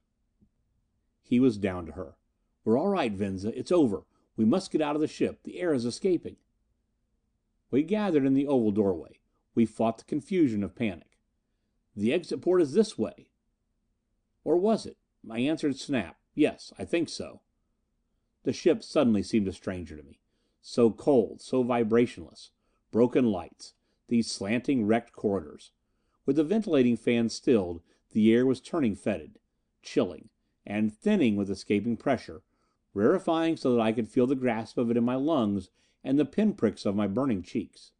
[1.21, 2.16] He was down to her.
[2.64, 3.59] "We're all right, Venza.
[3.59, 4.05] It's over.
[4.37, 5.42] We must get out of the ship.
[5.42, 6.37] The air is escaping."
[7.73, 9.18] We gathered in the oval doorway.
[9.59, 11.18] We fought the confusion of panic.
[11.97, 13.33] "The exit port is this way."
[14.44, 14.99] Or was it?
[15.29, 17.40] I answered Snap, "Yes, I think so."
[18.44, 20.21] The ship suddenly seemed a stranger to me.
[20.61, 22.53] So cold, so vibrationless.
[22.92, 23.75] Broken lights.
[24.07, 25.73] These slanting, wrecked corridors.
[26.25, 29.40] With the ventilating fans stilled, the air was turning fetid.
[29.83, 30.29] Chilling.
[30.64, 32.44] And thinning with escaping pressure,
[32.94, 35.68] rarefying so that I could feel the grasp of it in my lungs
[36.05, 37.90] and the pinpricks of my burning cheeks.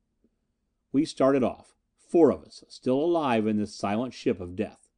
[0.99, 1.77] We started off.
[1.97, 4.89] Four of us, still alive in this silent ship of death.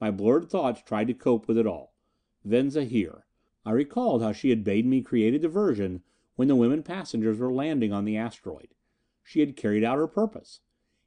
[0.00, 1.96] My blurred thoughts tried to cope with it all.
[2.44, 3.26] Venza here.
[3.66, 6.04] I recalled how she had bade me create a diversion
[6.36, 8.68] when the women passengers were landing on the asteroid.
[9.24, 10.60] She had carried out her purpose.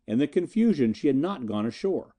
[0.05, 2.13] In the confusion she had not gone ashore.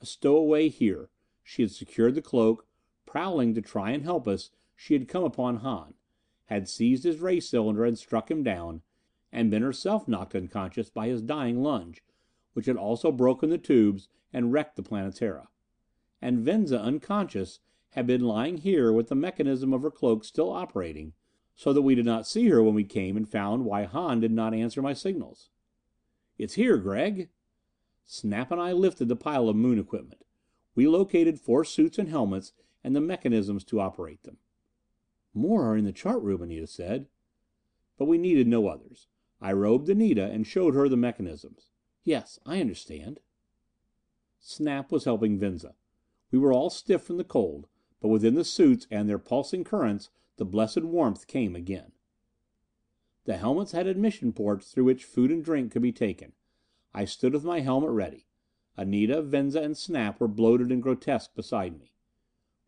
[0.00, 1.10] A stowaway here.
[1.42, 2.66] She had secured the cloak.
[3.04, 5.92] Prowling to try and help us, she had come upon Hahn.
[6.46, 8.80] Had seized his ray cylinder and struck him down,
[9.32, 12.02] and been herself knocked unconscious by his dying lunge,
[12.54, 15.48] which had also broken the tubes and wrecked the Planetara.
[16.22, 17.60] And Venza, unconscious,
[17.90, 21.12] had been lying here with the mechanism of her cloak still operating,
[21.54, 24.32] so that we did not see her when we came and found why Hahn did
[24.32, 25.50] not answer my signals.
[26.38, 27.30] "It's here, Gregg."
[28.04, 30.24] Snap and I lifted the pile of Moon equipment.
[30.74, 32.52] We located four suits and helmets
[32.84, 34.38] and the mechanisms to operate them.
[35.34, 37.08] "More are in the chart room," Anita said.
[37.96, 39.08] But we needed no others.
[39.40, 41.70] I robed Anita and showed her the mechanisms.
[42.04, 43.20] "Yes, I understand."
[44.38, 45.74] Snap was helping Venza.
[46.30, 47.68] We were all stiff from the cold,
[48.00, 51.92] but within the suits and their pulsing currents the blessed warmth came again.
[53.24, 56.32] The helmets had admission ports through which food and drink could be taken.
[56.94, 58.26] I stood with my helmet ready.
[58.76, 61.94] Anita, Venza and Snap were bloated and grotesque beside me.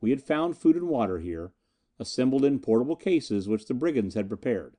[0.01, 1.53] We had found food and water here,
[1.99, 4.78] assembled in portable cases which the brigands had prepared.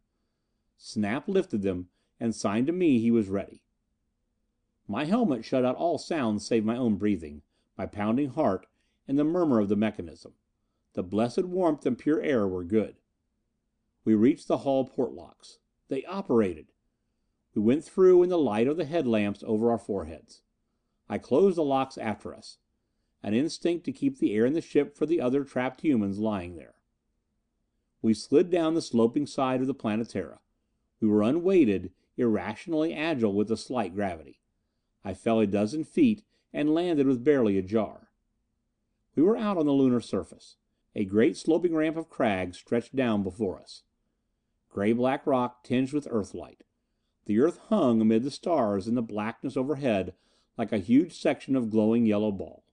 [0.82, 1.90] Snap lifted them
[2.22, 3.62] and signed to me he was ready.
[4.88, 7.42] My helmet shut out all sounds save my own breathing,
[7.78, 8.66] my pounding heart,
[9.06, 10.36] and the murmur of the mechanism.
[10.94, 12.96] The blessed warmth and pure air were good.
[14.06, 15.60] We reached the hull port locks.
[15.90, 16.72] They operated!
[17.54, 20.44] We went through in the light of the headlamps over our foreheads.
[21.10, 22.58] I closed the locks after us.
[23.22, 26.56] An instinct to keep the air in the ship for the other trapped humans lying
[26.56, 26.76] there.
[28.02, 30.40] We slid down the sloping side of the Planetara.
[31.02, 34.40] We were unweighted, irrationally agile with the slight gravity.
[35.04, 38.10] I fell a dozen feet, and landed with barely a jar.
[39.16, 40.56] We were out on the Lunar surface.
[40.96, 43.84] A great sloping ramp of crag stretched down before us.
[44.70, 46.64] Gray black rock tinged with Earthlight.
[47.26, 50.14] The Earth hung amid the stars in the blackness overhead
[50.58, 52.64] like a huge section of glowing yellow ball.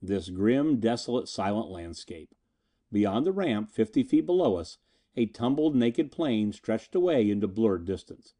[0.00, 2.34] This grim, desolate, silent landscape.
[2.92, 4.78] Beyond the ramp, fifty feet below us,
[5.18, 8.34] a tumbled, naked plain stretched away into blurred distance.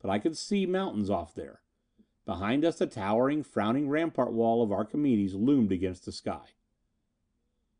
[0.00, 1.60] But I could see mountains off there.
[2.24, 6.54] Behind us the towering, frowning rampart wall of Archimedes loomed against the sky.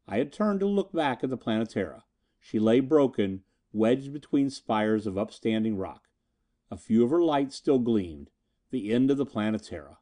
[0.07, 2.03] I had turned to look back at the Planetara.
[2.39, 6.09] She lay broken, wedged between spires of upstanding rock.
[6.71, 8.29] A few of her lights still gleamed.
[8.71, 9.97] The end of the Planetara.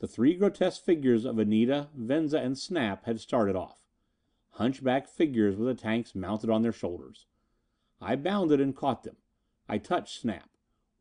[0.00, 3.81] The three grotesque figures of Anita, Venza and Snap had started off.
[4.56, 7.26] Hunchbacked figures with the tanks mounted on their shoulders.
[8.00, 9.16] I bounded and caught them.
[9.68, 10.50] I touched Snap.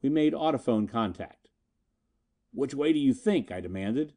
[0.02, 1.50] We made audiphone contact.
[2.54, 4.14] "Which way do you think?" I demanded.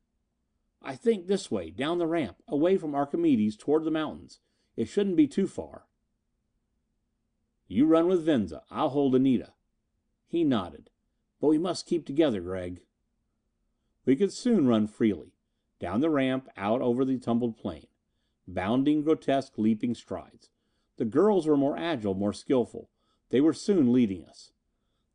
[0.80, 4.40] "I think this way, down the ramp, away from Archimedes, toward the mountains.
[4.76, 5.88] It shouldn't be too far."
[7.66, 8.64] "You run with Venza.
[8.70, 9.54] I'll hold Anita."
[10.26, 10.90] He nodded.
[11.40, 12.84] "But we must keep together, Gregg."
[14.04, 15.34] We could soon run freely.
[15.78, 17.86] Down the ramp, out over the tumbled plain.
[18.46, 20.50] Bounding, grotesque, leaping strides.
[20.96, 22.90] The girls were more agile, more skillful.
[23.30, 24.52] They were soon leading us.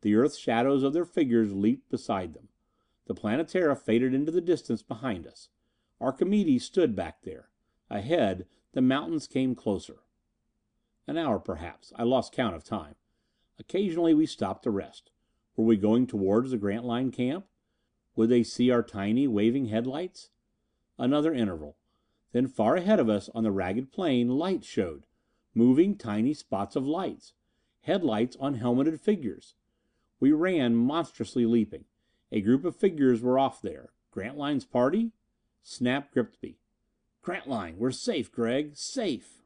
[0.02, 2.50] The Earth shadows of their figures leaped beside them.
[3.08, 5.50] The Planetara faded into the distance behind us.
[6.00, 7.50] Archimedes stood back there.
[7.90, 9.98] Ahead, the mountains came closer.
[11.08, 11.92] An hour perhaps.
[11.96, 12.96] I lost count of time.
[13.58, 15.12] Occasionally we stopped to rest.
[15.56, 17.46] Were we going towards the Grantline camp?
[18.16, 20.30] Would they see our tiny, waving headlights?
[20.98, 21.78] Another interval.
[22.32, 25.06] Then far ahead of us on the ragged plain, lights showed.
[25.54, 27.34] Moving, tiny spots of lights.
[27.82, 29.56] Headlights on helmeted figures.
[30.20, 31.86] We ran, monstrously leaping.
[32.32, 33.94] A group of figures were off there.
[34.12, 35.12] Grantline's party?
[35.64, 36.58] Snap gripped me.
[37.22, 38.76] "Grantline, we're safe, Gregg.
[38.76, 39.44] Safe!"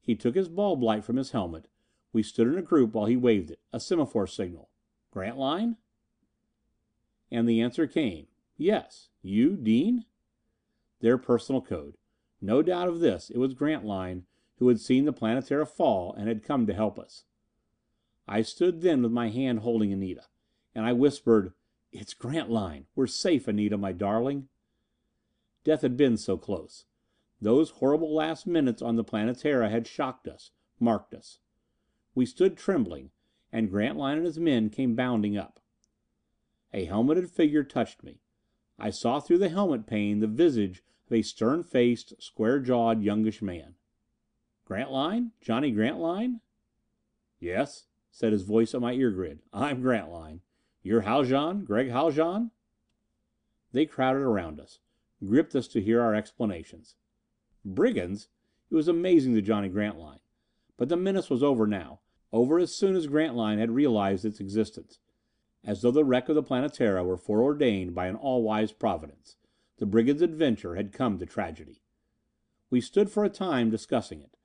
[0.00, 1.68] He took his bulb light from his helmet.
[2.12, 4.68] We stood in a group while he waved it a semaphore signal.
[5.10, 5.76] "Grantline?"
[7.30, 8.26] And the answer came.
[8.56, 9.08] "Yes.
[9.22, 10.04] You, Dean?"
[11.02, 11.96] Their personal code.
[12.40, 14.24] No doubt of this, it was Grantline,
[14.58, 17.24] who had seen the Planetara fall and had come to help us.
[18.26, 20.26] I stood then with my hand holding Anita.
[20.74, 21.54] And I whispered,
[21.90, 22.86] "It's Grantline.
[22.94, 24.48] We're safe, Anita, my darling."
[25.64, 26.86] Death had been so close.
[27.40, 31.40] Those horrible last minutes on the Planetara had shocked us, marked us.
[32.14, 33.10] We stood trembling,
[33.50, 35.58] and Grantline and his men came bounding up.
[36.72, 38.20] A helmeted figure touched me.
[38.78, 40.82] I saw through the helmet pane the visage
[41.12, 43.74] a stern faced, square jawed youngish man.
[44.64, 45.32] "Grantline?
[45.40, 46.40] Johnny Grantline?"
[47.38, 49.40] "Yes," said his voice at my ear grid.
[49.52, 50.40] "I'm Grantline.
[50.82, 51.64] You're Haljan?
[51.64, 52.50] Gregg Haljan?"
[53.72, 54.80] They crowded around us.
[55.24, 56.96] Gripped us to hear our explanations.
[57.64, 58.28] Brigands!
[58.70, 60.20] It was amazing to Johnny Grantline.
[60.76, 62.00] But the menace was over now.
[62.32, 64.98] Over as soon as Grantline had realized its existence.
[65.62, 69.36] As though the wreck of the Planetara were foreordained by an all wise Providence,
[69.78, 71.82] the brigands' adventure had come to tragedy.
[72.70, 74.36] We stood for a time discussing it.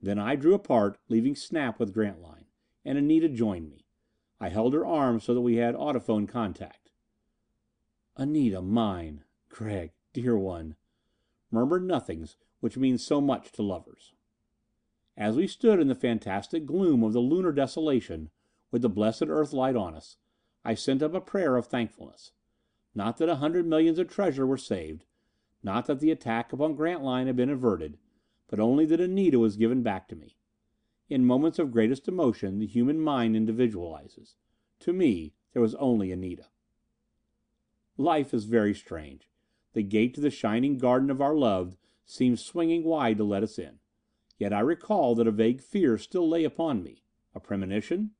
[0.00, 2.46] Then I drew apart, leaving Snap with Grantline.
[2.84, 3.86] And Anita joined me.
[4.40, 6.90] I held her arm so that we had audiphone contact.
[8.16, 10.76] "Anita, mine Gregg, dear one,"
[11.50, 14.12] murmured nothings which mean so much to lovers.
[15.16, 18.30] As we stood in the fantastic gloom of the Lunar desolation,
[18.70, 20.16] with the blessed Earthlight on us,
[20.64, 22.32] I sent up a prayer of thankfulness.
[22.94, 25.04] Not that a hundred millions of treasure were saved,
[25.62, 27.98] not that the attack upon Grantline had been averted,
[28.48, 30.36] but only that Anita was given back to me.
[31.08, 34.36] In moments of greatest emotion the human mind individualizes.
[34.80, 36.46] To me there was only Anita.
[37.96, 39.28] Life is very strange.
[39.72, 41.76] The gate to the shining garden of our loved
[42.06, 43.78] seemed swinging wide to let us in.
[44.38, 47.02] Yet I recall that a vague fear still lay upon me.
[47.34, 48.10] A premonition?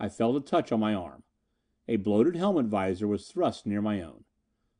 [0.00, 1.22] I felt a touch on my arm.
[1.86, 4.24] A bloated helmet visor was thrust near my own.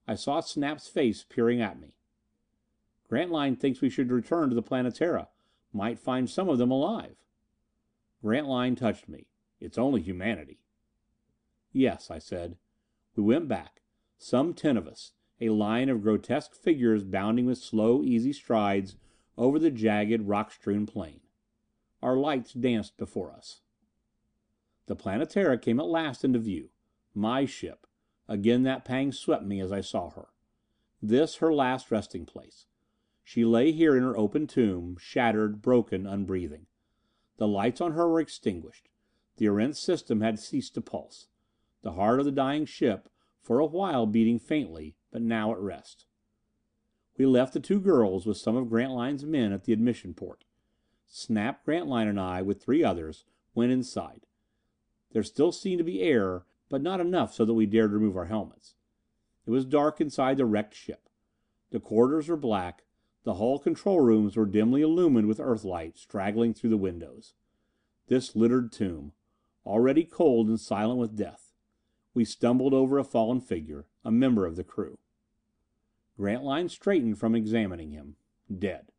[0.07, 1.97] I saw Snap's face peering at me.
[3.09, 5.29] "Grantline thinks we should return to the Planetara.
[5.73, 7.17] Might find some of them alive."
[8.23, 9.29] Grantline touched me.
[9.61, 10.61] "It's only humanity."
[11.73, 12.57] "Yes," I said.
[13.17, 13.83] We went back.
[14.17, 15.13] Some ten of us.
[15.41, 18.97] A line of grotesque figures bounding with slow, easy strides
[19.37, 21.21] over the jagged, rock strewn plain.
[22.01, 23.61] Our lights danced before us.
[24.87, 26.71] The Planetara came at last into view.
[27.15, 27.87] My ship.
[28.29, 30.29] Again that pang swept me as I saw her.
[31.01, 32.67] This her last resting place.
[33.23, 36.67] She lay here in her open tomb, shattered, broken, unbreathing.
[37.37, 38.89] The lights on her were extinguished.
[39.37, 41.29] The Erentz system had ceased to pulse.
[41.83, 43.09] The heart of the dying ship,
[43.41, 46.07] for a while beating faintly, but now at rest.
[47.17, 50.45] We left the two girls with some of Grantline's men at the admission port.
[51.07, 54.27] Snap, Grantline and I, with three others, went inside.
[55.13, 58.27] There still seemed to be air, but not enough so that we dared remove our
[58.27, 58.75] helmets.
[59.47, 61.09] It was dark inside the wrecked ship.
[61.71, 62.85] The corridors were black,
[63.25, 67.33] the hull control rooms were dimly illumined with Earthlight straggling through the windows.
[68.09, 69.13] This littered tomb,
[69.65, 71.53] already cold and silent with death.
[72.13, 74.99] We stumbled over a fallen figure, a member of the crew.
[76.19, 78.17] Grantline straightened from examining him.
[78.57, 78.93] Dead.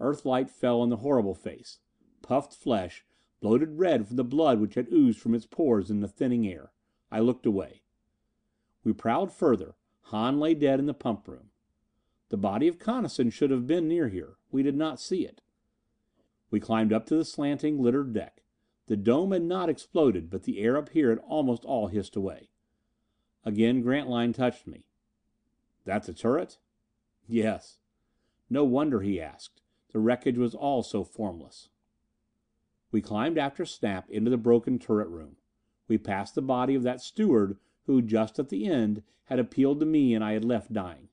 [0.00, 1.78] Earthlight fell on the horrible face.
[2.22, 3.04] Puffed flesh,
[3.42, 6.72] bloated red from the blood which had oozed from its pores in the thinning air.
[7.10, 7.82] I looked away.
[8.84, 9.74] We prowled further.
[10.06, 11.50] Hahn lay dead in the pump room.
[12.30, 14.36] The body of Coniston should have been near here.
[14.50, 15.42] We did not see it.
[16.50, 18.42] We climbed up to the slanting, littered deck.
[18.86, 22.50] The dome had not exploded, but the air up here had almost all hissed away.
[23.44, 24.86] Again Grantline touched me.
[25.84, 26.58] "That the turret?"
[27.26, 27.78] "Yes."
[28.48, 29.62] No wonder he asked.
[29.92, 31.70] The wreckage was all so formless.
[32.92, 35.36] We climbed after Snap into the broken turret room.
[35.88, 39.86] We passed the body of that steward who just at the end had appealed to
[39.86, 41.08] me and I had left dying.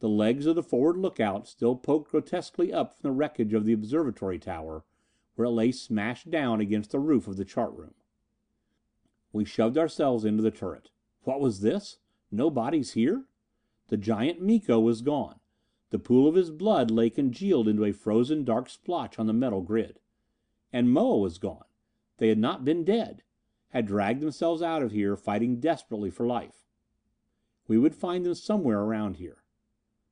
[0.00, 3.72] The legs of the forward lookout still poked grotesquely up from the wreckage of the
[3.72, 4.84] observatory tower,
[5.34, 7.94] where it lay smashed down against the roof of the chart room.
[9.32, 10.90] We shoved ourselves into the turret.
[11.22, 11.98] What was this?
[12.30, 13.24] No bodies here?
[13.88, 15.36] The giant Miko was gone.
[15.90, 19.62] The pool of his blood lay congealed into a frozen dark splotch on the metal
[19.62, 20.00] grid.
[20.72, 21.64] And Moa was gone.
[22.18, 23.22] They had not been dead.
[23.70, 26.66] Had dragged themselves out of here, fighting desperately for life.
[27.68, 29.44] We would find them somewhere around here.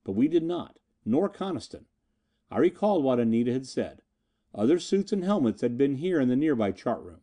[0.05, 0.79] But we did not.
[1.05, 1.87] Nor Coniston.
[2.51, 4.03] I recalled what Anita had said.
[4.55, 7.21] Other suits and helmets had been here in the nearby chart room.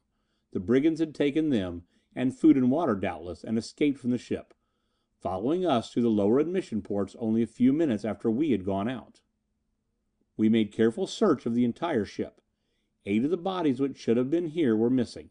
[0.54, 1.84] The brigands had taken them,
[2.16, 4.54] and food and water doubtless, and escaped from the ship,
[5.20, 8.88] following us through the lower admission ports only a few minutes after we had gone
[8.88, 9.20] out.
[10.38, 12.42] We made careful search of the entire ship.
[13.10, 15.30] Eight of the bodies which should have been here were missing.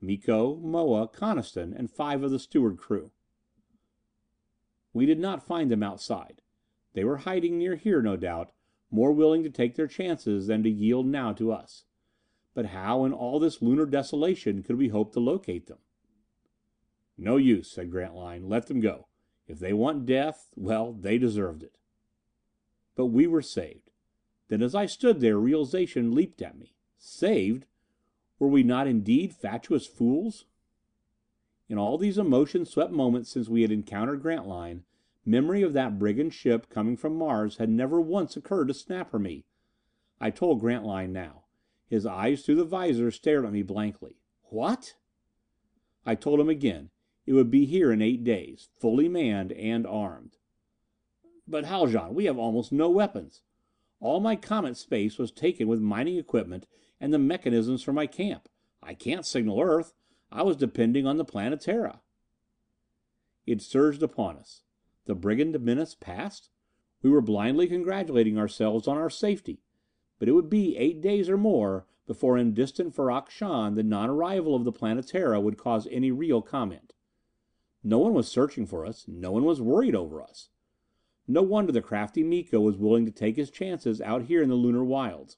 [0.00, 3.12] Miko, Moa, Coniston, and five of the steward crew.
[4.92, 6.42] We did not find them outside.
[6.92, 8.52] They were hiding near here, no doubt,
[8.90, 11.84] more willing to take their chances than to yield now to us.
[12.52, 15.78] But how in all this Lunar desolation could we hope to locate them?
[17.16, 18.48] "No use," said Grantline.
[18.48, 19.06] "Let them go.
[19.46, 21.78] If they want death well, they deserved it."
[22.96, 23.92] But we were saved.
[24.48, 26.73] Then as I stood there realization leaped at me.
[27.06, 27.66] Saved?
[28.38, 30.46] Were we not indeed fatuous fools?
[31.68, 34.84] In all these emotion swept moments since we had encountered Grantline,
[35.22, 39.18] memory of that brigand ship coming from Mars had never once occurred to Snap or
[39.18, 39.44] me.
[40.18, 41.44] I told Grantline now.
[41.86, 44.16] His eyes through the visor stared at me blankly.
[44.44, 44.96] "What?"
[46.06, 46.88] I told him again.
[47.26, 50.38] It would be here in eight days, fully manned and armed.
[51.46, 53.42] "But Haljan, we have almost no weapons.
[54.00, 56.66] All my Comet space was taken with mining equipment
[57.04, 58.48] and the mechanisms for my camp.
[58.82, 59.92] I can't signal Earth.
[60.32, 62.00] I was depending on the Planetara."
[63.44, 64.62] It surged upon us.
[65.04, 66.48] The brigand menace past?
[67.02, 69.60] We were blindly congratulating ourselves on our safety.
[70.18, 74.08] But it would be eight days or more before in distant Ferrok Shahn the non
[74.08, 76.94] arrival of the Planetara would cause any real comment.
[77.82, 80.48] No one was searching for us, no one was worried over us.
[81.28, 84.54] No wonder the crafty Miko was willing to take his chances out here in the
[84.54, 85.36] Lunar wilds.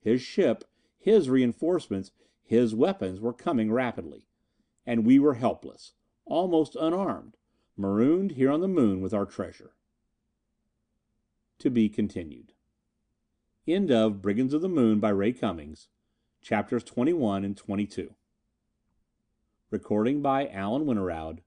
[0.00, 0.64] His ship,
[1.04, 2.10] his reinforcements,
[2.42, 4.26] his weapons were coming rapidly.
[4.86, 5.92] And we were helpless,
[6.24, 7.36] almost unarmed,
[7.76, 9.72] marooned here on the Moon with our treasure.
[11.58, 12.54] To be continued.
[13.68, 15.88] End of Brigands of the Moon by Ray Cummings,
[16.40, 18.14] chapters 21 and 22.
[19.70, 21.40] Recording by Alan Winterowd,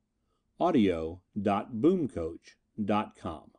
[0.60, 3.52] audio.boomcoach.com.